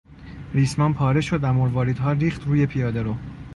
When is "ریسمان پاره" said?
0.53-1.21